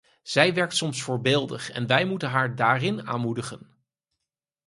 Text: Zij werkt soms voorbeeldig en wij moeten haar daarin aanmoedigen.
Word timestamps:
Zij 0.21 0.53
werkt 0.53 0.75
soms 0.75 1.01
voorbeeldig 1.01 1.69
en 1.71 1.87
wij 1.87 2.05
moeten 2.05 2.29
haar 2.29 2.55
daarin 2.55 3.07
aanmoedigen. 3.07 3.77